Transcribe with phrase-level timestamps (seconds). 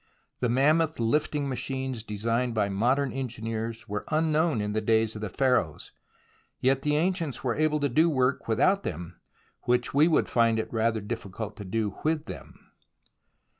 [0.39, 5.21] The mammoth hfting machines designed by modern engineers were un known in the days of
[5.21, 5.91] the Pharaohs,
[6.59, 9.21] yet the ancients were able to do work without them
[9.65, 12.71] which we would find it rather difficult to do with them.